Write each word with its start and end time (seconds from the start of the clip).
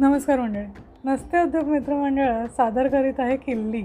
नमस्कार 0.00 0.40
मंडळी. 0.40 0.64
नसते 1.04 1.42
उद्योग 1.42 1.64
मित्रमंडळ 1.64 2.46
सादर 2.46 2.88
करीत 2.88 3.12
आहे 3.18 3.36
किल्ली. 3.36 3.82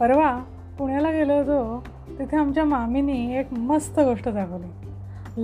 परवा 0.00 0.44
पुण्याला 0.78 1.10
गेलो 1.10 1.34
होतो 1.34 1.84
तिथे 2.18 2.36
आमच्या 2.36 2.64
मामीनी 2.64 3.36
एक 3.36 3.52
मस्त 3.52 4.00
गोष्ट 4.00 4.28
दाखवली. 4.28 4.66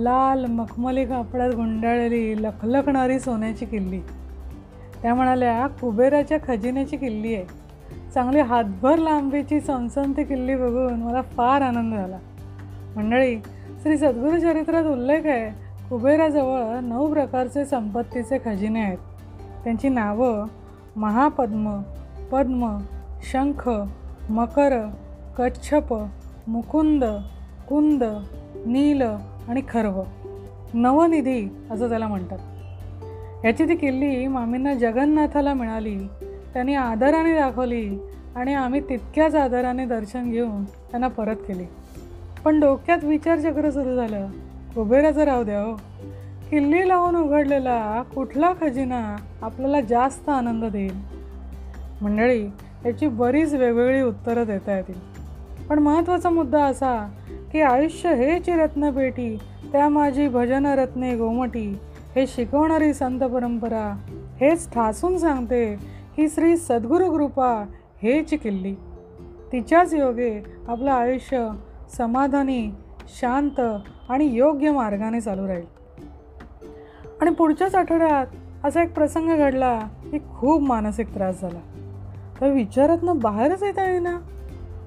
लाल 0.03 0.45
मखमली 0.45 1.05
कापडात 1.05 1.49
गुंडाळलेली 1.49 2.43
लखलखणारी 2.43 3.19
सोन्याची 3.19 3.65
किल्ली. 3.65 3.99
त्या 5.01 5.15
म्हणाल्या 5.15 5.67
कुबेराच्या 5.67 6.37
खजिन्याची 6.47 6.97
किल्ली 6.97 7.35
आहे. 7.35 7.45
चांगली 8.13 8.39
हातभर 8.39 8.97
लांबीची 8.97 9.61
सनसनती 9.61 10.23
किल्ली 10.23 10.55
बघून 10.55 10.93
मला 10.93 11.21
फार 11.21 11.61
आनंद 11.61 11.93
झाला. 11.93 12.19
मंडळी 12.95 13.37
श्री 13.81 13.97
सद्गुरुचरित्रात 13.97 14.83
उल्लेख 14.83 15.25
आहे 15.25 15.49
कुबेराजवळ 15.89 16.79
नऊ 16.79 17.13
प्रकारचे 17.13 17.65
संपत्तीचे 17.65 18.37
खजिने 18.45 18.81
आहेत. 18.81 18.97
त्यांची 19.63 19.89
नावं 19.89 20.45
महापद्म 20.95 21.81
पद्म 22.31 22.77
शंख 23.31 23.69
मकर 24.29 24.89
कच्छप 25.37 26.05
मुकुंद 26.47 27.03
कुंद 27.69 28.03
नील 28.65 29.01
आणि 29.47 29.61
खर्व. 29.69 30.03
नवनिधी 30.73 31.47
असं 31.71 31.89
त्याला 31.89 32.07
म्हणतात. 32.07 32.39
याची 33.45 33.69
ती 33.69 33.75
किल्ली 33.75 34.27
मामींना 34.27 34.73
जगन्नाथाला 34.73 35.53
मिळाली. 35.53 35.99
त्यांनी 36.53 36.75
आदराने 36.75 37.35
दाखवली 37.35 37.99
आणि 38.35 38.53
आम्ही 38.53 38.81
तितक्याच 38.89 39.35
आदराने 39.35 39.85
दर्शन 39.85 40.31
घेऊन 40.31 40.65
त्यांना 40.65 41.07
परत 41.07 41.35
केली. 41.35 41.65
पण 42.45 42.59
डोक्यात 42.59 43.03
विचारचक्र 43.03 43.69
सुरू 43.69 43.95
झालं. 43.95 44.27
कुबेराचं 44.75 45.21
राहू 45.21 45.43
द्या 45.43 45.61
हो. 45.61 45.73
किल्ली 46.49 46.87
लावून 46.87 47.15
उघडलेला 47.15 48.03
कुठला 48.15 48.53
खजिना 48.61 49.15
आपल्याला 49.41 49.81
जास्त 49.81 50.29
आनंद 50.29 50.65
देईल? 50.65 50.95
मंडळी 52.01 52.45
याची 52.85 53.07
बरीच 53.07 53.53
वेगवेगळी 53.53 54.01
उत्तरं 54.01 54.43
देता 54.43 54.75
येतील. 54.75 54.99
पण 55.69 55.79
महत्त्वाचा 55.79 56.29
मुद्दा 56.29 56.63
असा 56.63 57.09
की 57.51 57.61
आयुष्य 57.61 58.13
हेची 58.13 58.51
रत्नपेटी 58.51 59.37
त्या 59.71 59.89
माझी 59.89 60.27
भजनरत्ने 60.27 61.15
गोमटी 61.15 61.79
हे 62.15 62.27
शिकवणारी 62.27 62.93
संत 62.93 63.19
परंपरा 63.19 63.97
हेच 64.41 64.71
ठासून 64.71 65.17
सांगते 65.17 65.75
की 66.17 66.29
श्री 66.29 66.57
सद्गुरू 66.57 67.11
कृपा 67.11 67.65
हेच 68.03 68.29
किल्ली. 68.29 68.75
तिच्याच 69.51 69.93
योगे 69.93 70.43
आपलं 70.67 70.91
आयुष्य 70.91 71.49
समाधानी 71.97 72.71
शांत 73.21 73.59
आणि 74.09 74.25
योग्य 74.25 74.71
मार्गाने 74.71 75.21
चालू 75.21 75.47
राहील. 75.47 75.78
आणि 77.21 77.31
पुढच्याच 77.31 77.75
आठवड्यात 77.75 78.27
असा 78.63 78.83
एक 78.83 78.93
प्रसंग 78.93 79.37
घडला 79.37 79.79
की 80.11 80.19
खूप 80.19 80.61
मानसिक 80.61 81.15
त्रास 81.15 81.41
झाला. 81.41 81.59
तर 82.41 82.51
विचारातनं 82.51 83.17
बाहेरच 83.17 83.63
येता 83.63 83.89
येईना. 83.89 84.17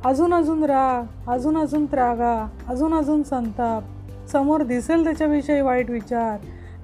अजून 0.05 0.34
अजून 0.34 0.64
राग 0.64 1.30
अजून 1.30 1.56
अजून 1.56 1.86
त्रागा 1.86 2.48
अजून 2.69 2.94
अजून 2.94 3.22
संताप 3.22 3.83
समोर 4.28 4.62
दिसेल 4.62 5.05
त्याच्याविषयी 5.05 5.60
वाईट 5.60 5.91
विचार 5.91 6.38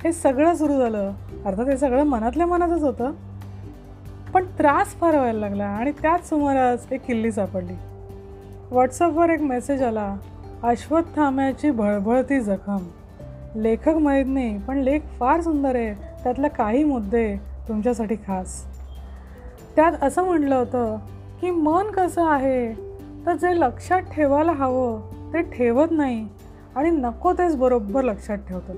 हे 0.05 0.13
सगळं 0.13 0.55
सुरू 0.55 0.79
झालं. 0.79 1.13
अर्थात 1.45 1.69
हे 1.69 1.77
सगळं 1.77 2.05
मनातल्या 2.05 2.47
मनातच 2.47 2.83
होतं. 2.83 3.13
पण 4.35 4.45
त्रास 4.59 4.87
फार 4.87 5.17
व्हायला 5.17 5.41
लागला 5.41 5.65
आणि 5.65 5.93
त्याच 5.93 6.29
सुमारास 6.29 6.93
एक 6.93 7.05
किल्ली 7.05 7.33
सापडली. 7.33 7.75
व्हॉट्सअपवर 8.71 9.31
एक 9.31 9.41
मेसेज 9.41 9.83
आला 9.83 10.17
अश्वत्थाम्याची 10.63 11.71
भळभळती 11.71 12.41
जखम. 12.41 12.79
लेखक 13.63 13.89
माहीत 13.89 14.25
नाही 14.29 14.59
पण 14.59 14.79
लेख 14.79 15.01
फार 15.21 15.41
सुंदर 15.41 15.77
आहे. 15.77 16.23
त्यातले 16.23 16.49
काही 16.49 16.85
मुद्दे 16.85 17.37
तुमच्यासाठी 17.69 18.15
खास. 18.15 18.65
त्यात 19.77 19.93
असं 20.03 20.25
म्हटलं 20.25 20.55
होतं 20.55 20.97
की 21.41 21.51
मन 21.51 21.87
कसं 21.87 22.27
आहे? 22.27 22.73
तर 23.27 23.35
जे 23.35 23.61
लक्षात 23.61 24.01
ठेवायला 24.01 24.53
हवं 24.53 25.01
ते 25.33 25.43
ठेवत 25.43 25.89
नाही 25.91 26.29
आणि 26.77 26.91
नको 26.91 27.33
तेच 27.33 27.57
बरोबर 27.57 28.03
लक्षात 28.03 28.37
ठेवतं 28.37 28.75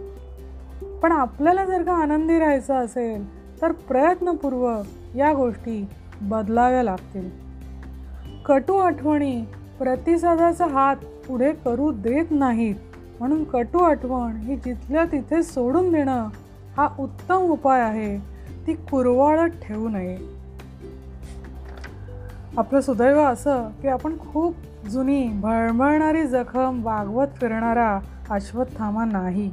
पण 1.00 1.12
आपल्याला 1.12 1.64
जर 1.64 1.82
का 1.82 1.92
आनंदी 1.92 2.38
राहायचं 2.38 2.74
असेल 2.74 3.24
तर 3.62 3.72
प्रयत्नपूर्वक 3.72 5.16
या 5.16 5.32
गोष्टी 5.32 5.88
बदलाव्या 6.22 6.82
लागतील. 6.82 7.30
कटू 8.46 8.74
आठवणी 8.74 9.44
प्रतिसादाचा 9.78 10.66
हात 10.66 10.96
पुढे 10.96 11.52
करू 11.52 11.92
देत 11.92 12.24
नाहीत. 12.30 12.74
म्हणून 13.20 13.44
कटू 13.44 13.78
आठवण 13.78 14.36
ही 14.36 14.56
जिथल्या 14.56 15.04
तिथे 15.04 15.42
सोडून 15.42 15.92
देणं 15.92 16.28
हा 16.76 16.88
उत्तम 16.98 17.36
उपाय 17.36 17.80
आहे. 17.80 18.18
ती 18.66 18.74
कुरवाळत 18.74 19.50
ठेवू 19.62 19.88
नये. 19.88 20.16
आपलं 22.58 22.80
सुदैव 22.80 23.20
असं 23.20 23.68
की 23.82 23.88
आपण 23.88 24.18
खूप 24.18 24.54
जुनी 24.90 25.28
भळमळणारी 25.28 26.26
जखम 26.26 26.80
वागवत 26.84 27.26
फिरणारा 27.40 27.98
अश्वत्थामा 28.30 29.04
नाही. 29.04 29.50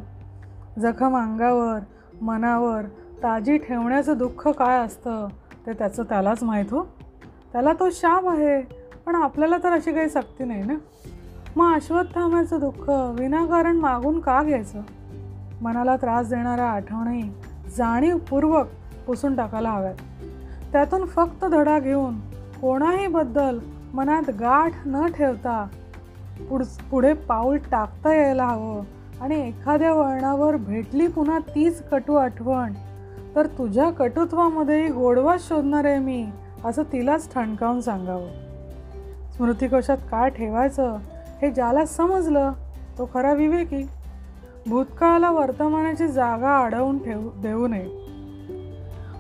जखम 0.80 1.18
अंगावर 1.18 1.80
मनावर 2.22 2.82
ताजी 3.24 3.58
ठेवण्याचं 3.58 4.18
दुःख 4.18 4.48
काय 4.48 4.80
असतं 4.80 5.28
ते 5.66 5.74
त्याचं 5.74 6.04
त्यालाच 6.04 6.44
माहीत 6.44 6.74
हो. 6.74 6.84
त्याला 7.52 7.74
तो 7.74 7.90
शाप 7.90 8.28
आहे 8.28 8.62
पण 9.06 9.16
आपल्याला 9.16 9.58
तर 9.58 9.72
अशी 9.72 9.94
काही 9.94 10.10
सक्ती 10.10 10.44
नाही 10.44 10.64
ना? 10.64 10.74
मग 11.58 11.74
अश्वत्थामाचं 11.74 12.60
दुःख 12.60 12.90
विनाकारण 12.90 13.76
मागून 13.76 14.20
का 14.20 14.44
घ्यायचं? 14.44 14.82
मनाला 15.62 15.96
त्रास 15.96 16.30
देणाऱ्या 16.30 16.66
आठवणी 16.66 17.22
जाणीवपूर्वक 17.78 18.68
पुसून 19.08 19.36
टाकायला 19.36 19.70
हव्यात. 19.70 19.96
त्यातून 20.72 21.06
फक्त 21.06 21.46
धडा 21.46 21.80
घेऊन 21.80 22.20
कोणाही 22.62 23.08
बद्दल 23.08 23.60
मनात 23.94 24.30
गाठ 24.30 24.72
न 24.86 25.08
ठेवता 25.08 25.68
पुढ 26.50 26.64
पुढे 26.92 27.14
पाऊल 27.14 27.58
टाकता 27.58 28.14
यायला 28.14 28.46
हवं 28.46 28.84
आणि 29.22 29.48
एखाद्या 29.48 29.94
वळणावर 29.94 30.56
भेटली 30.56 31.08
पुन्हा 31.08 31.40
तीच 31.40 31.90
कटू 31.90 32.16
आठवण 32.16 32.74
तर 33.36 33.46
तुझ्या 33.46 33.90
कटुत्वामध्येही 33.90 34.90
गोडवा 34.90 35.36
शोधणार 35.40 35.86
आहे 35.86 36.00
मी 36.00 36.30
असं 36.66 36.84
तिलाच 36.84 37.34
ठणकावून 37.34 37.82
सांगावं. 37.82 38.28
स्मृतिकोशात 39.32 39.98
काय 40.12 40.30
ठेवायचं? 40.30 40.98
हे 41.42 41.52
ज्याला 41.52 41.86
समजलं 41.86 42.52
तो 42.98 43.10
खरा 43.14 43.34
विवेकी. 43.34 43.90
भूतकाळाला 44.68 45.32
वर्तमानाची 45.32 46.08
जागा 46.08 46.58
अडवून 46.64 47.04
ठेवू 47.04 47.30
देऊ 47.42 47.68
नये. 47.68 48.08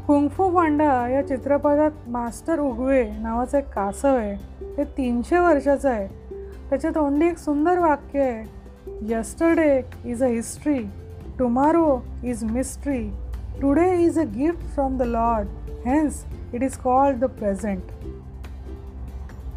कुंगफू 0.07 0.49
पांडा 0.49 1.07
या 1.07 1.27
चित्रपटात 1.27 1.91
मास्टर 2.07 2.59
उगवे 2.59 3.03
नावाचं 3.03 3.57
एक 3.57 3.69
कासव 3.69 4.15
आहे. 4.15 4.35
ते 4.77 4.83
तीनशे 4.83 5.37
वर्षाचं 5.37 5.89
आहे. 5.89 6.07
त्याच्या 6.69 6.91
तोंडी 6.91 7.27
एक 7.27 7.37
सुंदर 7.37 7.79
वाक्य 7.79 8.21
आहे. 8.21 8.57
Yesterday 9.01 9.81
is 10.05 10.23
a 10.23 10.27
history 10.27 10.79
tomorrow 11.39 11.99
is 12.23 12.43
mystery 12.43 13.09
today 13.61 13.97
is 14.03 14.19
a 14.19 14.23
gift 14.23 14.59
from 14.59 14.97
the 14.97 15.01
lord 15.01 15.47
hence 15.87 16.23
it 16.53 16.63
is 16.63 16.77
called 16.77 17.17
the 17.17 17.25
present 17.25 17.81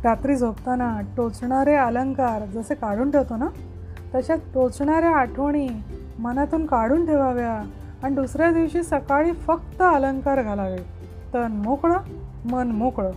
रात्री 0.05 0.37
झोपताना 0.37 1.01
टोचणारे 1.17 1.75
अलंकार 1.75 2.45
जसे 2.45 2.75
काढून 2.75 3.11
ठेवतो 3.11 3.37
ना 3.37 3.47
तशा 4.15 4.35
टोचणाऱ्या 4.55 5.11
आठवणी 5.11 5.69
मनातून 6.19 6.67
काढून 6.67 7.07
ठेवाव्या 7.07 7.63
आणि 8.03 8.15
दुसऱ्या 8.15 8.51
दिवशी 8.51 8.83
सकाळी 8.83 9.33
फक्त 9.33 9.83
अलंकार 9.83 10.43
घालावे. 10.43 10.79
तन 11.35 11.53
मोकळं 11.53 11.99
मन 12.51 12.69
मोकळं. 12.69 13.11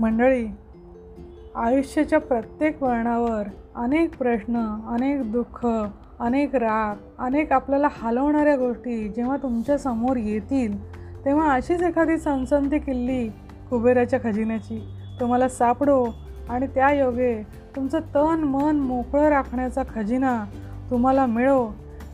मंडळी 0.00 0.46
आयुष्याच्या 1.54 2.20
प्रत्येक 2.20 2.82
वळणावर 2.82 3.42
अनेक 3.74 4.18
प्रश्न 4.18 4.56
अनेक 4.88 5.32
दुःख 5.32 5.66
अनेक 6.20 6.54
राग 6.54 6.96
अनेक 7.18 7.52
आपल्याला 7.52 7.88
हलवणाऱ्या 7.92 8.56
गोष्टी 8.56 9.08
जेव्हा 9.08 9.36
तुमच्यासमोर 9.36 10.16
येतील 10.16 11.00
तेव्हा 11.24 11.52
अशीच 11.52 11.82
एखादी 11.82 12.18
सनसनती 12.18 12.78
किल्ली 12.78 13.28
कुबेराच्या 13.70 14.18
खजिन्याची. 14.24 14.88
तुम्हाला 15.20 15.48
सापडो 15.48 16.06
आणि 16.48 16.66
त्या 16.66 16.92
योगे 16.92 17.42
तुमचं 17.76 18.00
तन 18.00 18.44
मन 18.44 18.76
मोकळं 18.76 19.28
राखण्याचा 19.28 19.82
खजिना 19.94 20.44
तुम्हाला 20.90 21.26
मिळो 21.26 21.66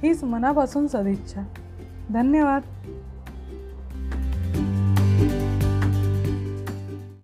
हीच 0.03 0.25
मनापासून 0.25 0.87
सदिच्छा. 0.87 1.43
धन्यवाद. 2.11 2.63